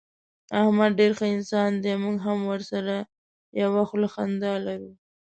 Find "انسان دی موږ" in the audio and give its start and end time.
1.35-2.17